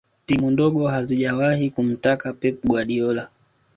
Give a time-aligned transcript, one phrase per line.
[0.25, 3.29] timu ndogo hazijawahi kumtaka pep guardiola